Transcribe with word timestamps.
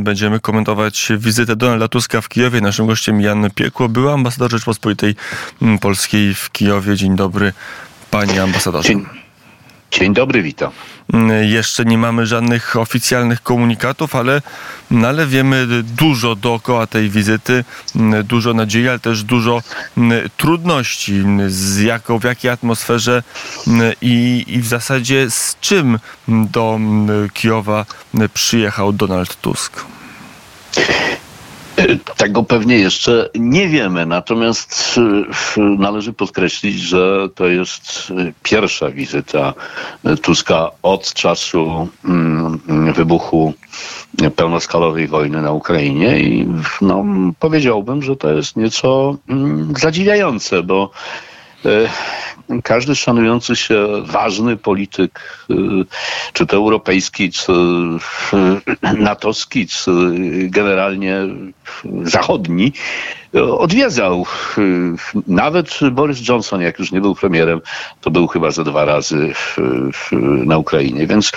Będziemy 0.00 0.40
komentować 0.40 1.12
wizytę 1.18 1.56
Donalda 1.56 1.88
Tuska 1.88 2.20
w 2.20 2.28
Kijowie. 2.28 2.60
Naszym 2.60 2.86
gościem 2.86 3.20
Jan 3.20 3.50
Piekło, 3.50 3.88
był 3.88 4.10
ambasador 4.10 4.50
Rzeczpospolitej 4.50 5.14
Polskiej 5.80 6.34
w 6.34 6.50
Kijowie. 6.50 6.96
Dzień 6.96 7.16
dobry, 7.16 7.52
panie 8.10 8.42
ambasadorze. 8.42 8.88
Dzień, 8.88 9.06
dzień 9.90 10.14
dobry, 10.14 10.42
witam. 10.42 10.70
Jeszcze 11.42 11.84
nie 11.84 11.98
mamy 11.98 12.26
żadnych 12.26 12.76
oficjalnych 12.76 13.42
komunikatów, 13.42 14.14
ale, 14.14 14.42
no 14.90 15.08
ale 15.08 15.26
wiemy 15.26 15.66
dużo 15.82 16.36
dookoła 16.36 16.86
tej 16.86 17.10
wizyty, 17.10 17.64
dużo 18.24 18.54
nadziei, 18.54 18.88
ale 18.88 18.98
też 18.98 19.22
dużo 19.22 19.62
trudności, 20.36 21.22
z 21.48 21.80
jaką, 21.80 22.18
w 22.18 22.24
jakiej 22.24 22.50
atmosferze 22.50 23.22
i, 24.02 24.44
i 24.46 24.60
w 24.60 24.66
zasadzie 24.66 25.30
z 25.30 25.56
czym 25.60 25.98
do 26.28 26.78
Kijowa 27.34 27.86
przyjechał 28.34 28.92
Donald 28.92 29.40
Tusk. 29.40 29.84
Tego 32.16 32.42
pewnie 32.42 32.78
jeszcze 32.78 33.30
nie 33.34 33.68
wiemy, 33.68 34.06
natomiast 34.06 35.00
należy 35.56 36.12
podkreślić, 36.12 36.80
że 36.80 37.28
to 37.34 37.48
jest 37.48 38.12
pierwsza 38.42 38.90
wizyta 38.90 39.54
Tuska 40.22 40.70
od 40.82 41.14
czasu 41.14 41.88
wybuchu 42.94 43.54
pełnoskalowej 44.36 45.08
wojny 45.08 45.42
na 45.42 45.52
Ukrainie 45.52 46.20
i 46.20 46.48
no, 46.80 47.04
powiedziałbym, 47.38 48.02
że 48.02 48.16
to 48.16 48.32
jest 48.32 48.56
nieco 48.56 49.16
zadziwiające, 49.78 50.62
bo 50.62 50.90
każdy 52.62 52.96
szanujący 52.96 53.56
się 53.56 53.86
ważny 54.04 54.56
polityk, 54.56 55.46
czy 56.32 56.46
to 56.46 56.56
europejski, 56.56 57.30
czy 57.30 57.52
natowski, 58.98 59.66
czy 59.66 59.90
generalnie 60.48 61.18
zachodni, 62.02 62.72
odwiedzał. 63.58 64.26
Nawet 65.26 65.80
Boris 65.92 66.28
Johnson, 66.28 66.60
jak 66.60 66.78
już 66.78 66.92
nie 66.92 67.00
był 67.00 67.14
premierem, 67.14 67.60
to 68.00 68.10
był 68.10 68.26
chyba 68.26 68.50
ze 68.50 68.64
dwa 68.64 68.84
razy 68.84 69.32
na 70.44 70.58
Ukrainie. 70.58 71.06
Więc 71.06 71.32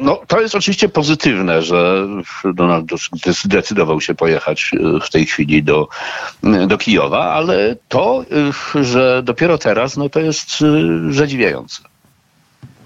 no, 0.00 0.20
to 0.26 0.40
jest 0.40 0.54
oczywiście 0.54 0.88
pozytywne, 0.88 1.62
że 1.62 2.08
Donald 2.44 2.86
zdecydował 3.26 4.00
się 4.00 4.14
pojechać 4.14 4.70
w 5.02 5.10
tej 5.10 5.26
chwili 5.26 5.62
do, 5.62 5.88
do 6.66 6.78
Kijowa, 6.78 7.32
ale 7.32 7.76
to, 7.88 8.24
że 8.84 9.22
dopiero 9.24 9.58
teraz, 9.58 9.96
no 9.96 10.08
to 10.08 10.20
jest 10.20 10.64
zadziwiające 11.10 11.82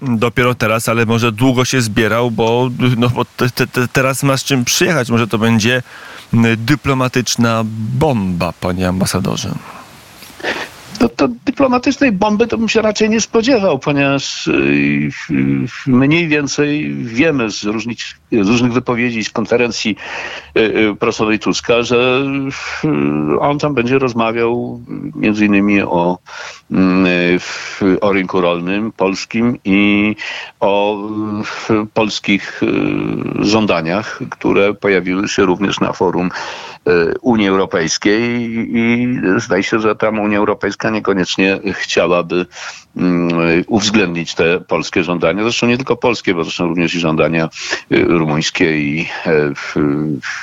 dopiero 0.01 0.55
teraz, 0.55 0.89
ale 0.89 1.05
może 1.05 1.31
długo 1.31 1.65
się 1.65 1.81
zbierał, 1.81 2.31
bo, 2.31 2.69
no, 2.97 3.09
bo 3.09 3.25
te, 3.25 3.49
te, 3.49 3.67
te 3.67 3.87
teraz 3.87 4.23
ma 4.23 4.37
z 4.37 4.43
czym 4.43 4.65
przyjechać. 4.65 5.09
Może 5.09 5.27
to 5.27 5.37
będzie 5.37 5.83
dyplomatyczna 6.57 7.61
bomba, 7.99 8.53
panie 8.61 8.87
ambasadorze. 8.87 9.51
No 11.01 11.09
to 11.09 11.27
dyplomatycznej 11.45 12.11
bomby 12.11 12.47
to 12.47 12.57
bym 12.57 12.69
się 12.69 12.81
raczej 12.81 13.09
nie 13.09 13.21
spodziewał, 13.21 13.79
ponieważ 13.79 14.49
mniej 15.87 16.27
więcej 16.27 16.95
wiemy 16.95 17.51
z, 17.51 17.63
różnych, 17.63 17.97
z 18.31 18.47
różnych 18.47 18.73
wypowiedzi, 18.73 19.23
z 19.23 19.29
konferencji 19.29 19.95
prasowej 20.99 21.39
Tuska, 21.39 21.83
że 21.83 22.25
on 23.39 23.59
tam 23.59 23.73
będzie 23.73 23.99
rozmawiał 23.99 24.81
między 25.15 25.45
innymi 25.45 25.81
o, 25.81 26.17
o 28.01 28.13
rynku 28.13 28.41
rolnym 28.41 28.91
polskim 28.91 29.57
i 29.65 30.15
o 30.59 30.97
polskich 31.93 32.61
żądaniach, 33.39 34.19
które 34.29 34.73
pojawiły 34.73 35.27
się 35.27 35.45
również 35.45 35.79
na 35.79 35.93
forum 35.93 36.29
Unii 37.21 37.47
Europejskiej 37.47 38.21
i 38.77 39.07
zdaje 39.37 39.63
się, 39.63 39.79
że 39.79 39.95
tam 39.95 40.19
Unia 40.19 40.37
Europejska 40.37 40.89
niekoniecznie 40.89 41.59
chciałaby 41.73 42.45
uwzględnić 43.67 44.35
te 44.35 44.59
polskie 44.59 45.03
żądania. 45.03 45.43
Zresztą 45.43 45.67
nie 45.67 45.77
tylko 45.77 45.95
polskie, 45.97 46.33
bo 46.33 46.43
zresztą 46.43 46.67
również 46.67 46.95
i 46.95 46.99
żądania 46.99 47.49
rumuńskie 47.89 48.77
i, 48.77 49.07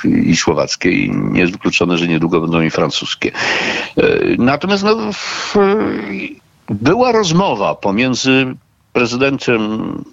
i 0.03 0.35
słowackie 0.35 0.91
i 0.91 1.11
nie 1.11 1.39
jest 1.39 1.53
wykluczone, 1.53 1.97
że 1.97 2.07
niedługo 2.07 2.41
będą 2.41 2.61
i 2.61 2.69
francuskie. 2.69 3.31
Natomiast 4.37 4.83
no, 4.83 4.97
była 6.69 7.11
rozmowa 7.11 7.75
pomiędzy 7.75 8.55
prezydentem 8.97 9.61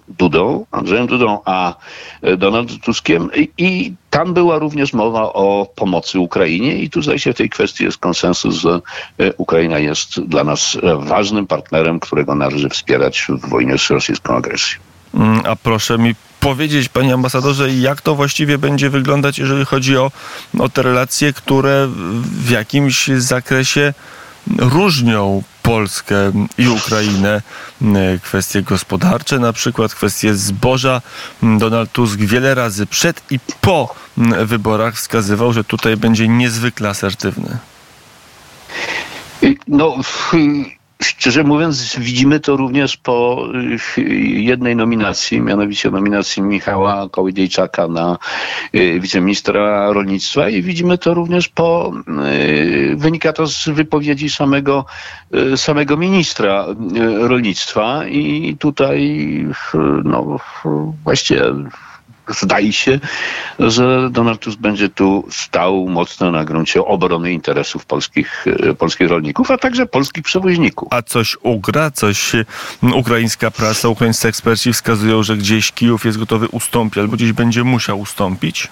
Dudą, 0.07 0.65
Andrzejem 0.71 1.07
Dudą, 1.07 1.39
a 1.45 1.75
Donaldem 2.37 2.79
Tuskiem 2.79 3.29
i 3.57 3.93
tam 4.09 4.33
była 4.33 4.59
również 4.59 4.93
mowa 4.93 5.33
o 5.33 5.67
pomocy 5.75 6.19
Ukrainie 6.19 6.75
i 6.75 6.89
tutaj 6.89 7.19
się 7.19 7.33
w 7.33 7.37
tej 7.37 7.49
kwestii 7.49 7.83
jest 7.83 7.97
konsensus, 7.97 8.55
że 8.55 8.81
Ukraina 9.37 9.79
jest 9.79 10.21
dla 10.21 10.43
nas 10.43 10.77
ważnym 10.99 11.47
partnerem, 11.47 11.99
którego 11.99 12.35
należy 12.35 12.69
wspierać 12.69 13.27
w 13.29 13.49
wojnie 13.49 13.77
z 13.77 13.89
rosyjską 13.89 14.35
agresją. 14.35 14.79
A 15.43 15.55
proszę 15.55 15.97
mi 15.97 16.15
powiedzieć, 16.39 16.89
panie 16.89 17.13
ambasadorze, 17.13 17.73
jak 17.73 18.01
to 18.01 18.15
właściwie 18.15 18.57
będzie 18.57 18.89
wyglądać, 18.89 19.39
jeżeli 19.39 19.65
chodzi 19.65 19.97
o, 19.97 20.11
o 20.59 20.69
te 20.69 20.81
relacje, 20.81 21.33
które 21.33 21.87
w 22.45 22.49
jakimś 22.49 23.07
zakresie 23.07 23.93
różnią 24.57 25.43
Polskę 25.63 26.31
i 26.57 26.67
Ukrainę, 26.67 27.41
kwestie 28.23 28.61
gospodarcze, 28.61 29.39
na 29.39 29.53
przykład 29.53 29.95
kwestie 29.95 30.35
zboża. 30.35 31.01
Donald 31.43 31.91
Tusk 31.91 32.19
wiele 32.19 32.55
razy 32.55 32.85
przed 32.85 33.21
i 33.31 33.39
po 33.61 33.95
wyborach 34.45 34.95
wskazywał, 34.95 35.53
że 35.53 35.63
tutaj 35.63 35.97
będzie 35.97 36.27
niezwykle 36.27 36.89
asertywny. 36.89 37.57
No, 39.67 39.95
Szczerze 41.03 41.43
mówiąc, 41.43 41.95
widzimy 41.99 42.39
to 42.39 42.57
również 42.57 42.97
po 42.97 43.47
jednej 44.37 44.75
nominacji, 44.75 45.41
mianowicie 45.41 45.91
nominacji 45.91 46.43
Michała 46.43 47.09
Kołodziejczaka 47.09 47.87
na 47.87 48.17
wiceministra 48.99 49.93
rolnictwa 49.93 50.49
i 50.49 50.61
widzimy 50.61 50.97
to 50.97 51.13
również 51.13 51.49
po, 51.49 51.91
wynika 52.95 53.33
to 53.33 53.47
z 53.47 53.69
wypowiedzi 53.69 54.29
samego, 54.29 54.85
samego 55.55 55.97
ministra 55.97 56.65
rolnictwa 57.19 58.07
i 58.07 58.55
tutaj 58.59 59.27
no, 60.03 60.39
właściwie 61.03 61.41
zdaje 62.33 62.73
się, 62.73 62.99
że 63.59 64.09
Donald 64.11 64.39
Tusk 64.39 64.59
będzie 64.59 64.89
tu 64.89 65.27
stał 65.31 65.87
mocno 65.87 66.31
na 66.31 66.45
gruncie 66.45 66.85
obrony 66.85 67.31
interesów 67.31 67.85
polskich, 67.85 68.45
polskich 68.77 69.09
rolników, 69.09 69.51
a 69.51 69.57
także 69.57 69.85
polskich 69.85 70.23
przewoźników. 70.23 70.87
A 70.91 71.01
coś 71.01 71.37
ugra? 71.41 71.91
Coś 71.91 72.31
ukraińska 72.95 73.51
prasa, 73.51 73.89
ukraińscy 73.89 74.27
eksperci 74.27 74.73
wskazują, 74.73 75.23
że 75.23 75.37
gdzieś 75.37 75.71
Kijów 75.71 76.05
jest 76.05 76.17
gotowy 76.17 76.47
ustąpić 76.47 76.97
albo 76.97 77.15
gdzieś 77.15 77.33
będzie 77.33 77.63
musiał 77.63 77.99
ustąpić? 77.99 78.67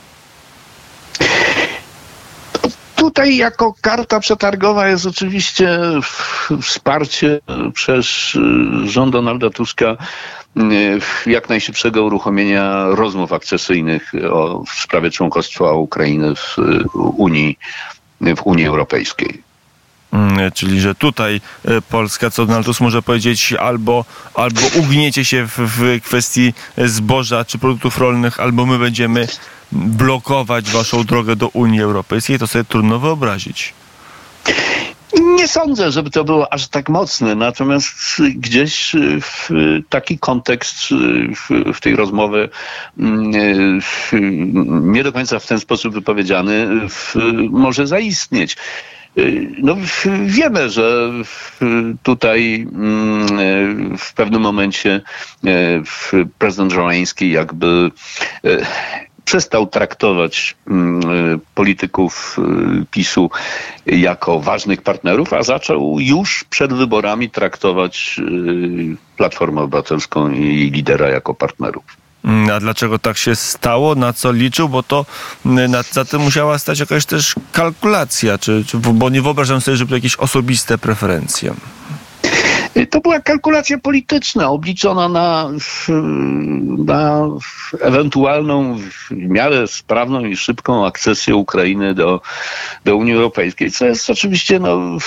Tutaj 3.04 3.38
jako 3.38 3.74
karta 3.82 4.20
przetargowa 4.20 4.88
jest 4.88 5.06
oczywiście 5.06 5.80
wsparcie 6.62 7.40
przez 7.74 8.08
rząd 8.86 9.12
Donalda 9.12 9.50
Tuska 9.50 9.98
jak 11.26 11.50
najszybszego 11.50 12.04
uruchomienia 12.04 12.86
rozmów 12.88 13.34
akcesyjnych 13.34 14.12
o, 14.32 14.64
w 14.64 14.82
sprawie 14.82 15.12
członkostwa 15.12 15.72
Ukrainy 15.72 16.36
w 16.36 16.58
Unii, 16.96 17.58
w 18.22 18.42
Unii 18.44 18.66
Europejskiej. 18.66 19.42
Czyli, 20.54 20.80
że 20.80 20.96
tutaj 20.96 21.42
Polska, 21.90 22.30
co 22.30 22.46
Donald 22.46 22.66
Tusk 22.66 22.82
może 22.82 23.02
powiedzieć, 23.02 23.54
albo, 23.54 24.06
albo 24.34 24.62
ugniecie 24.76 25.26
się 25.26 25.48
w, 25.48 25.58
w 25.58 26.02
kwestii 26.02 26.54
zboża 26.78 27.46
czy 27.46 27.58
produktów 27.58 27.98
rolnych, 27.98 28.40
albo 28.40 28.66
my 28.66 28.80
będziemy 28.80 29.28
blokować 29.76 30.72
waszą 30.72 31.04
drogę 31.04 31.36
do 31.36 31.48
Unii 31.48 31.82
Europejskiej, 31.82 32.40
to 32.40 32.48
sobie 32.48 32.66
trudno 32.66 33.00
wyobrazić. 33.00 33.74
Nie 35.36 35.48
sądzę, 35.48 35.92
żeby 35.92 36.10
to 36.10 36.24
było 36.24 36.54
aż 36.54 36.68
tak 36.68 36.90
mocne, 36.90 37.36
natomiast 37.36 38.22
gdzieś 38.36 38.92
w 39.22 39.50
taki 39.90 40.20
kontekst 40.20 40.76
w, 41.36 41.74
w 41.74 41.82
tej 41.82 41.96
rozmowie 41.96 42.50
nie 44.82 45.04
do 45.04 45.12
końca 45.12 45.40
w 45.40 45.48
ten 45.48 45.60
sposób 45.60 45.94
wypowiedziany 45.94 46.68
może 47.50 47.88
zaistnieć. 47.88 48.58
No, 49.58 49.76
wiemy, 50.26 50.70
że 50.70 51.12
tutaj 52.04 52.68
w 53.98 54.14
pewnym 54.14 54.42
momencie 54.42 55.02
prezydent 56.38 56.72
Żołański 56.72 57.32
jakby 57.32 57.92
przestał 59.26 59.68
traktować 59.68 60.56
polityków 61.56 62.40
PiSu 62.92 63.30
jako 63.86 64.40
ważnych 64.40 64.82
partnerów, 64.82 65.34
a 65.34 65.44
zaczął 65.44 66.00
już 66.00 66.44
przed 66.50 66.74
wyborami 66.74 67.30
traktować 67.30 68.22
Platformę 69.18 69.62
Obywatelską 69.62 70.32
i 70.32 70.72
lidera 70.72 71.10
jako 71.10 71.34
partnerów. 71.34 71.84
Mm, 72.26 72.50
a 72.50 72.60
dlaczego 72.60 73.00
tak 73.00 73.18
się 73.18 73.36
stało? 73.36 73.96
Na 73.96 74.14
co 74.14 74.32
liczył? 74.32 74.70
Bo 74.70 74.84
to 74.84 75.06
mm, 75.46 75.72
za 75.92 76.06
tym 76.06 76.22
musiała 76.22 76.60
stać 76.60 76.80
jakaś 76.80 77.06
też 77.06 77.36
kalkulacja, 77.52 78.38
czy, 78.38 78.64
czy, 78.68 78.78
bo 78.78 79.10
nie 79.10 79.22
wyobrażam 79.22 79.62
sobie, 79.62 79.78
żeby 79.78 79.96
jakieś 79.96 80.16
osobiste 80.16 80.78
preferencje. 80.78 81.54
To 82.90 83.02
była 83.02 83.20
kalkulacja 83.20 83.78
polityczna, 83.78 84.50
obliczona 84.50 85.10
na, 85.10 85.50
na 86.78 87.28
ewentualną, 87.82 88.78
w 88.78 89.12
miarę 89.12 89.68
sprawną 89.68 90.26
i 90.26 90.38
szybką 90.38 90.86
akcesję 90.86 91.36
Ukrainy 91.36 91.94
do, 91.94 92.22
do 92.86 92.96
Unii 92.96 93.14
Europejskiej, 93.14 93.72
co 93.72 93.86
jest 93.86 94.10
oczywiście 94.10 94.60
no, 94.60 94.98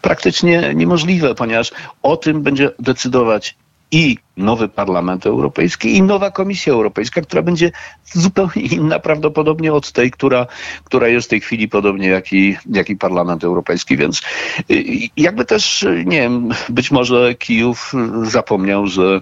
praktycznie 0.00 0.72
niemożliwe, 0.74 1.34
ponieważ 1.34 1.72
o 2.02 2.16
tym 2.16 2.42
będzie 2.42 2.70
decydować 2.78 3.56
i 3.92 4.16
nowy 4.36 4.68
Parlament 4.68 5.26
Europejski 5.26 5.96
i 5.96 6.02
nowa 6.02 6.30
Komisja 6.30 6.72
Europejska, 6.72 7.20
która 7.20 7.42
będzie 7.42 7.70
zupełnie 8.04 8.62
inna 8.62 8.98
prawdopodobnie 8.98 9.72
od 9.72 9.92
tej, 9.92 10.10
która, 10.10 10.46
która 10.84 11.08
jest 11.08 11.26
w 11.26 11.30
tej 11.30 11.40
chwili 11.40 11.68
podobnie 11.68 12.08
jak 12.08 12.32
i, 12.32 12.56
jak 12.70 12.90
i 12.90 12.96
Parlament 12.96 13.44
Europejski. 13.44 13.96
Więc 13.96 14.22
y, 14.70 14.84
jakby 15.16 15.44
też, 15.44 15.86
nie 16.04 16.20
wiem, 16.20 16.48
być 16.68 16.90
może 16.90 17.34
Kijów 17.34 17.92
zapomniał, 18.22 18.86
że 18.86 19.20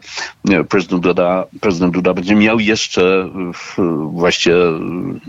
prezydent 0.69 1.03
Duda, 1.03 1.45
prezydent 1.61 1.95
Duda 1.95 2.15
będzie 2.15 2.35
miał 2.35 2.61
jeszcze 2.61 3.29
właściwie 4.13 4.57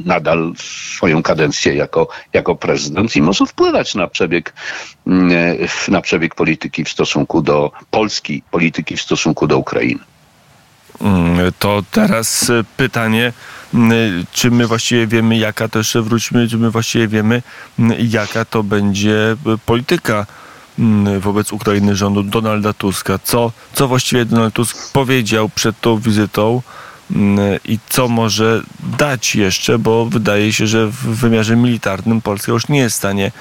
nadal 0.05 0.53
swoją 0.95 1.23
kadencję 1.23 1.75
jako, 1.75 2.07
jako 2.33 2.55
prezydent 2.55 3.15
i 3.15 3.21
może 3.21 3.45
wpływać 3.45 3.95
na 3.95 4.07
przebieg, 4.07 4.53
na 5.87 6.01
przebieg 6.01 6.35
polityki 6.35 6.83
w 6.83 6.89
stosunku 6.89 7.41
do 7.41 7.71
Polski, 7.91 8.43
polityki 8.51 8.97
w 8.97 9.01
stosunku 9.01 9.28
do 9.47 9.57
Ukrainy. 9.57 9.99
Mm, 11.01 11.51
to 11.59 11.83
teraz 11.91 12.49
e, 12.49 12.63
pytanie, 12.77 13.33
mm, 13.73 14.25
czy 14.31 14.51
my 14.51 14.67
właściwie 14.67 15.07
wiemy, 15.07 15.37
jaka 15.37 15.67
też 15.67 15.97
wróćmy, 16.01 16.47
czy 16.47 16.57
my 16.57 16.71
właściwie 16.71 17.07
wiemy, 17.07 17.41
mm, 17.79 17.97
jaka 17.99 18.45
to 18.45 18.63
będzie 18.63 19.31
e, 19.31 19.57
polityka 19.65 20.25
wobec 21.19 21.53
Ukrainy 21.53 21.95
rządu 21.95 22.23
Donalda 22.23 22.73
Tuska. 22.73 23.19
Co, 23.23 23.51
co 23.73 23.87
właściwie 23.87 24.25
Donald 24.25 24.53
Tusk 24.53 24.91
powiedział 24.91 25.49
przed 25.49 25.81
tą 25.81 25.97
wizytą 25.97 26.61
i 27.65 27.79
co 27.89 28.07
może 28.07 28.61
dać 28.97 29.35
jeszcze, 29.35 29.79
bo 29.79 30.05
wydaje 30.05 30.53
się, 30.53 30.67
że 30.67 30.87
w 30.87 30.95
wymiarze 30.95 31.55
militarnym 31.55 32.21
Polska 32.21 32.51
już 32.51 32.67
nie 32.67 32.79
jest 32.79 32.95
w 32.95 32.97
stanie 32.97 33.31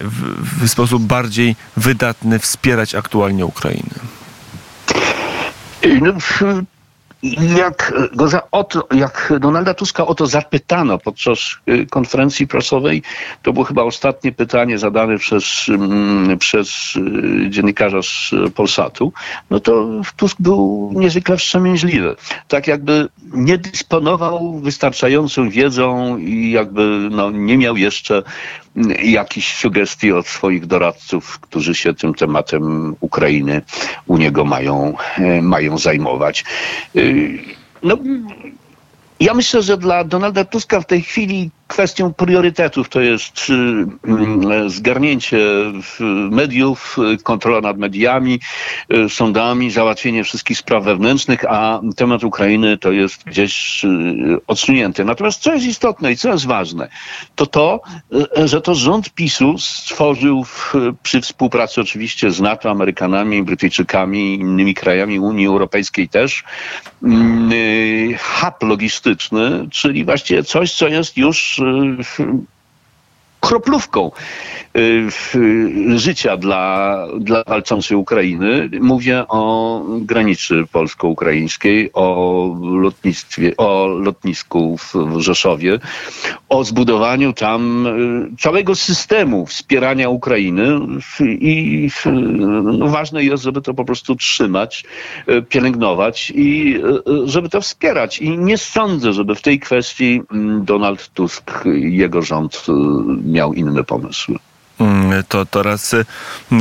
w, 0.00 0.64
w 0.64 0.68
sposób 0.68 1.02
bardziej 1.02 1.56
wydatny 1.76 2.38
wspierać 2.38 2.94
aktualnie 2.94 3.46
Ukrainę. 3.46 4.17
une 5.82 6.18
Jak, 7.56 7.92
go 8.14 8.28
za, 8.28 8.42
o 8.50 8.64
to, 8.64 8.88
jak 8.94 9.32
Donalda 9.40 9.74
Tuska 9.74 10.06
o 10.06 10.14
to 10.14 10.26
zapytano 10.26 10.98
podczas 10.98 11.38
y, 11.68 11.86
konferencji 11.86 12.46
prasowej, 12.46 13.02
to 13.42 13.52
było 13.52 13.64
chyba 13.64 13.82
ostatnie 13.82 14.32
pytanie 14.32 14.78
zadane 14.78 15.18
przez, 15.18 15.66
mm, 15.68 16.38
przez 16.38 16.96
y, 16.96 17.50
dziennikarza 17.50 18.02
z 18.02 18.30
Polsatu, 18.54 19.12
no 19.50 19.60
to 19.60 19.88
Tusk 20.16 20.36
był 20.40 20.90
niezwykle 20.94 21.36
wstrzemięźliwy. 21.36 22.16
Tak 22.48 22.66
jakby 22.66 23.08
nie 23.32 23.58
dysponował 23.58 24.60
wystarczającą 24.60 25.50
wiedzą 25.50 26.16
i 26.18 26.50
jakby 26.50 27.08
no, 27.10 27.30
nie 27.30 27.58
miał 27.58 27.76
jeszcze 27.76 28.22
jakichś 29.02 29.54
sugestii 29.54 30.12
od 30.12 30.26
swoich 30.26 30.66
doradców, 30.66 31.40
którzy 31.40 31.74
się 31.74 31.94
tym 31.94 32.14
tematem 32.14 32.94
Ukrainy 33.00 33.62
u 34.06 34.18
niego 34.18 34.44
mają, 34.44 34.94
e, 35.18 35.42
mają 35.42 35.78
zajmować. 35.78 36.44
No, 37.82 37.98
ja 39.20 39.34
myślę, 39.34 39.62
że 39.62 39.76
dla 39.76 40.04
Donalda 40.04 40.44
Tuska 40.44 40.80
w 40.80 40.86
tej 40.86 41.02
chwili 41.02 41.50
kwestią 41.68 42.14
priorytetów 42.14 42.88
to 42.88 43.00
jest 43.00 43.50
y, 43.50 43.52
mm, 43.52 44.70
zgarnięcie 44.70 45.38
mediów, 46.30 46.96
kontrola 47.22 47.60
nad 47.60 47.78
mediami, 47.78 48.40
y, 48.92 49.08
sądami, 49.08 49.70
załatwienie 49.70 50.24
wszystkich 50.24 50.58
spraw 50.58 50.84
wewnętrznych, 50.84 51.44
a 51.48 51.80
temat 51.96 52.24
Ukrainy 52.24 52.78
to 52.78 52.92
jest 52.92 53.24
gdzieś 53.24 53.84
y, 53.84 53.88
odsunięty. 54.46 55.04
Natomiast 55.04 55.40
co 55.40 55.54
jest 55.54 55.66
istotne 55.66 56.12
i 56.12 56.16
co 56.16 56.32
jest 56.32 56.46
ważne, 56.46 56.88
to 57.34 57.46
to, 57.46 57.80
że 58.44 58.60
to 58.60 58.74
rząd 58.74 59.10
PiSu 59.10 59.58
stworzył 59.58 60.44
przy 61.02 61.20
współpracy 61.20 61.80
oczywiście 61.80 62.30
z 62.30 62.40
NATO, 62.40 62.70
Amerykanami, 62.70 63.42
Brytyjczykami, 63.42 64.34
innymi 64.34 64.74
krajami 64.74 65.20
Unii 65.20 65.46
Europejskiej 65.46 66.08
też, 66.08 66.44
mm, 67.02 67.50
hub 68.18 68.62
logistyczny, 68.62 69.68
czyli 69.70 70.04
właściwie 70.04 70.44
coś, 70.44 70.72
co 70.72 70.88
jest 70.88 71.16
już 71.16 71.57
już 71.66 72.20
kroplówką 73.48 74.10
y, 74.76 75.08
życia 75.98 76.36
dla, 76.36 76.98
dla 77.20 77.44
walczącej 77.46 77.96
Ukrainy. 77.96 78.70
Mówię 78.80 79.24
o 79.28 79.82
granicy 80.00 80.54
polsko-ukraińskiej, 80.72 81.90
o 81.92 82.56
lotnictwie, 82.62 83.56
o 83.56 83.86
lotnisku 83.86 84.76
w 84.76 85.20
Rzeszowie, 85.20 85.78
o 86.48 86.64
zbudowaniu 86.64 87.32
tam 87.32 87.86
y, 87.86 88.36
całego 88.38 88.74
systemu 88.74 89.46
wspierania 89.46 90.08
Ukrainy 90.08 90.78
i 91.28 91.88
no, 92.62 92.88
ważne 92.88 93.24
jest, 93.24 93.42
żeby 93.42 93.62
to 93.62 93.74
po 93.74 93.84
prostu 93.84 94.16
trzymać, 94.16 94.84
y, 95.28 95.42
pielęgnować 95.42 96.32
i 96.34 96.80
żeby 97.24 97.48
to 97.48 97.60
wspierać. 97.60 98.18
I 98.18 98.38
nie 98.38 98.58
sądzę, 98.58 99.12
żeby 99.12 99.34
w 99.34 99.42
tej 99.42 99.60
kwestii 99.60 100.22
mm, 100.32 100.64
Donald 100.64 101.08
Tusk 101.08 101.64
i 101.76 101.96
jego 101.96 102.22
rząd 102.22 102.66
miał 103.24 103.37
inne 103.46 103.84
pomysły. 103.84 104.38
Mm, 104.78 105.24
to 105.28 105.46
teraz 105.46 105.94
y, 105.94 106.04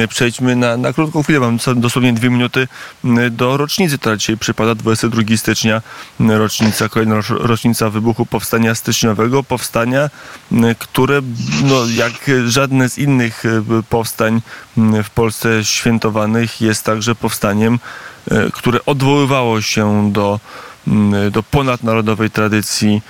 przejdźmy 0.10 0.56
na, 0.56 0.78
na 0.78 0.94
krótką 0.94 1.24
chwilę. 1.24 1.40
Mam 1.40 1.58
dosłownie 1.76 2.14
dwie 2.14 2.30
minuty 2.30 2.68
y, 3.06 3.30
do 3.30 3.58
rocznicy, 3.58 3.98
która 3.98 4.18
dzisiaj 4.18 4.38
przypada 4.38 4.76
22 4.76 5.38
stycznia, 5.38 5.82
y, 6.22 6.38
rocznica, 6.38 6.90
kolejna 6.90 7.16
rocznica 7.30 7.90
wybuchu 7.90 8.26
powstania 8.26 8.76
styczniowego. 8.76 9.44
Powstania, 9.44 10.10
które 10.80 11.22
no, 11.64 11.76
jak 11.96 12.14
żadne 12.46 12.90
z 12.90 12.98
innych 12.98 13.44
powstań 13.90 14.42
w 15.04 15.10
Polsce 15.10 15.66
świętowanych 15.66 16.62
jest 16.62 16.84
także 16.84 17.16
powstaniem, 17.16 17.80
które 18.54 18.86
odwoływało 18.86 19.62
się 19.62 20.12
do 20.14 20.40
do 21.32 21.44
ponadnarodowej 21.44 22.30
tradycji 22.30 23.02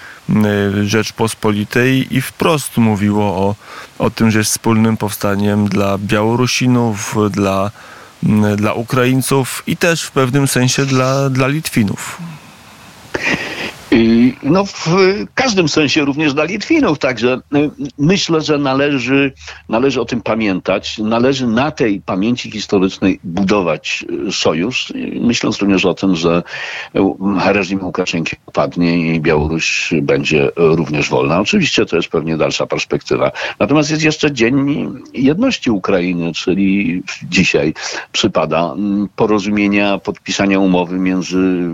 Rzeczpospolitej 0.84 2.16
i 2.16 2.22
wprost 2.22 2.78
mówiło 2.78 3.24
o, 3.26 3.56
o 4.00 4.10
tym, 4.10 4.32
że 4.32 4.40
jest 4.40 4.52
wspólnym 4.52 4.98
powstaniem 4.98 5.68
dla 5.68 5.98
Białorusinów, 5.98 7.16
dla, 7.32 7.72
mm, 8.24 8.56
dla 8.56 8.74
Ukraińców 8.74 9.64
i 9.68 9.78
też 9.78 10.04
w 10.04 10.12
pewnym 10.12 10.48
sensie 10.48 10.86
dla, 10.86 11.30
dla 11.30 11.48
Litwinów. 11.48 12.18
No 14.44 14.66
w 14.66 14.88
każdym 15.34 15.70
sensie 15.70 16.06
również 16.06 16.34
dla 16.34 16.44
Litwinów, 16.44 17.00
także 17.00 17.40
y, 17.56 17.72
myślę, 17.98 18.42
że 18.42 18.58
należy, 18.58 19.34
należy 19.70 20.02
o 20.02 20.06
tym 20.06 20.22
pamiętać. 20.22 20.98
Należy 20.98 21.48
na 21.48 21.72
tej 21.72 22.02
pamięci 22.02 22.52
historycznej 22.52 23.20
budować 23.24 24.06
y, 24.28 24.32
sojusz, 24.32 24.94
myśląc 25.22 25.60
również 25.60 25.86
o 25.86 25.94
tym, 25.94 26.16
że 26.16 26.44
y, 26.96 27.54
reżim 27.54 27.84
Łukaszenki 27.84 28.36
upadnie 28.46 29.16
i 29.16 29.20
Białoruś 29.20 29.94
będzie 30.02 30.52
również 30.56 31.10
wolna. 31.10 31.40
Oczywiście 31.40 31.86
to 31.86 31.96
jest 31.96 32.10
pewnie 32.10 32.38
dalsza 32.38 32.68
perspektywa. 32.68 33.32
Natomiast 33.60 33.92
jest 33.92 34.04
jeszcze 34.04 34.32
Dzień 34.32 34.88
Jedności 35.14 35.72
Ukrainy, 35.72 36.34
czyli 36.34 37.04
dzisiaj 37.24 37.74
przypada 38.12 38.74
mm, 38.74 39.10
porozumienia, 39.16 39.98
podpisania 39.98 40.60
umowy 40.60 41.00
między 41.00 41.74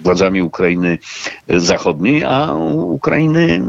władzami 0.00 0.42
Ukrainy 0.42 0.71
Ukrainy 0.72 0.98
Zachodniej, 1.48 2.24
a 2.24 2.52
Ukrainy 2.72 3.62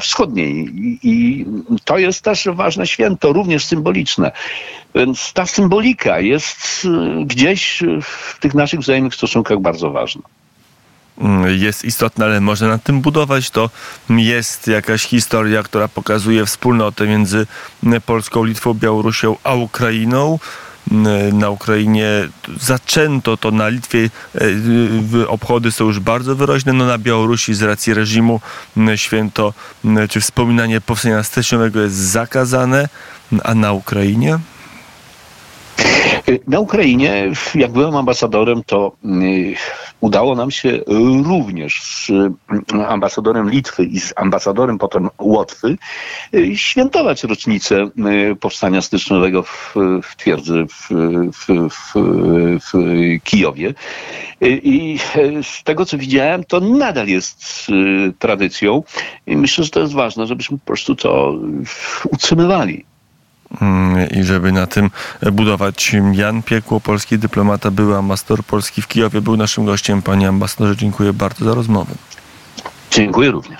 Wschodniej. 0.00 0.68
I 1.02 1.46
to 1.84 1.98
jest 1.98 2.22
też 2.22 2.48
ważne 2.52 2.86
święto, 2.86 3.32
również 3.32 3.64
symboliczne. 3.64 4.32
Więc 4.94 5.32
ta 5.32 5.46
symbolika 5.46 6.20
jest 6.20 6.86
gdzieś 7.24 7.82
w 8.02 8.38
tych 8.40 8.54
naszych 8.54 8.80
wzajemnych 8.80 9.14
stosunkach 9.14 9.60
bardzo 9.60 9.90
ważna 9.90 10.22
jest 11.58 11.84
istotna, 11.84 12.24
ale 12.24 12.40
można 12.40 12.68
nad 12.68 12.82
tym 12.82 13.00
budować. 13.00 13.50
To 13.50 13.70
jest 14.10 14.66
jakaś 14.66 15.02
historia, 15.02 15.62
która 15.62 15.88
pokazuje 15.88 16.46
wspólnotę 16.46 17.06
między 17.06 17.46
Polską, 18.06 18.44
Litwą, 18.44 18.74
Białorusią 18.74 19.36
a 19.44 19.54
Ukrainą 19.54 20.38
na 21.32 21.50
Ukrainie. 21.50 22.28
Zaczęto 22.60 23.36
to 23.36 23.50
na 23.50 23.68
Litwie 23.68 24.10
e, 24.34 25.28
obchody 25.28 25.72
są 25.72 25.84
już 25.84 26.00
bardzo 26.00 26.36
wyraźne, 26.36 26.72
no 26.72 26.86
na 26.86 26.98
Białorusi 26.98 27.54
z 27.54 27.62
racji 27.62 27.94
reżimu 27.94 28.40
święto 28.96 29.54
czy 30.10 30.20
wspominanie 30.20 30.80
powstania 30.80 31.22
styczniowego 31.22 31.80
jest 31.80 31.94
zakazane, 31.96 32.88
a 33.44 33.54
na 33.54 33.72
Ukrainie? 33.72 34.38
Y, 36.28 36.40
Na 36.46 36.60
Ukrainie, 36.60 37.32
jak 37.54 37.72
byłem 37.72 37.96
ambasadorem, 37.96 38.62
to 38.66 38.92
y, 39.04 39.54
udało 40.00 40.34
nam 40.34 40.50
się 40.50 40.80
również 41.24 41.82
z 41.82 42.10
y, 42.10 42.86
ambasadorem 42.88 43.50
Litwy 43.50 43.84
i 43.84 44.00
z 44.00 44.12
ambasadorem 44.16 44.78
potem 44.78 45.08
Łotwy 45.18 45.76
y, 46.34 46.56
świętować 46.56 47.24
rocznicę 47.24 47.90
y, 48.32 48.36
powstania 48.36 48.82
styczniowego 48.82 49.42
w, 49.42 49.74
w 50.02 50.16
twierdzy 50.16 50.66
w, 50.66 50.88
w, 51.32 51.70
w, 51.70 51.92
w 52.60 52.72
Kijowie. 53.24 53.68
Y, 54.42 54.60
I 54.62 54.98
z 55.42 55.62
tego, 55.64 55.86
co 55.86 55.98
widziałem, 55.98 56.44
to 56.44 56.60
nadal 56.60 57.08
jest 57.08 57.66
tradycją 58.18 58.82
i 59.26 59.36
myślę, 59.36 59.64
że 59.64 59.70
to 59.70 59.80
jest 59.80 59.92
ważne, 59.92 60.26
żebyśmy 60.26 60.58
po 60.58 60.66
prostu 60.66 60.94
to 60.94 61.34
utrzymywali. 62.12 62.89
Mm, 63.60 64.10
I 64.10 64.24
żeby 64.24 64.52
na 64.52 64.66
tym 64.66 64.90
budować. 65.32 65.96
Jan 66.12 66.42
Piekło, 66.42 66.80
polski 66.80 67.18
dyplomata, 67.18 67.70
były 67.70 67.96
ambasador 67.96 68.44
Polski 68.44 68.82
w 68.82 68.88
Kijowie, 68.88 69.20
był 69.20 69.36
naszym 69.36 69.64
gościem. 69.64 70.02
Panie 70.02 70.28
ambasadorze, 70.28 70.76
dziękuję 70.76 71.12
bardzo 71.12 71.44
za 71.44 71.54
rozmowę. 71.54 71.94
Dziękuję 72.90 73.30
również. 73.30 73.58